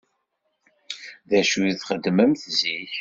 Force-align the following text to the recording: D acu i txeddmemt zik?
D 1.29 1.31
acu 1.39 1.59
i 1.69 1.73
txeddmemt 1.79 2.41
zik? 2.57 2.93